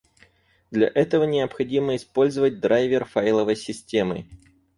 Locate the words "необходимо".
1.25-1.95